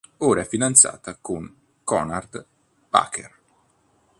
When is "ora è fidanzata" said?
0.21-1.15